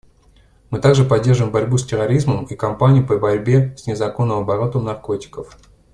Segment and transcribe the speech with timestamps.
[0.71, 5.55] Мы также поддерживаем борьбу с терроризмом и кампанию по борьбе с незаконным оборотом наркотиков.